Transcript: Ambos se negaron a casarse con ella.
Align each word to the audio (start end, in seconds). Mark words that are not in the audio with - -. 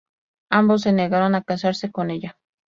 Ambos 0.49 0.81
se 0.81 0.93
negaron 0.93 1.35
a 1.35 1.43
casarse 1.43 1.91
con 1.91 2.09
ella. 2.09 2.35